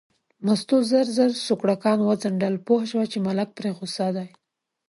مستو 0.45 0.75
ژر 0.89 1.07
ژر 1.15 1.31
سوکړکان 1.45 1.99
وڅنډل، 2.03 2.55
پوه 2.67 2.81
شوه 2.91 3.05
چې 3.11 3.17
ملک 3.27 3.49
پرې 3.57 3.69
غوسه 3.77 4.07
دی. 4.15 4.27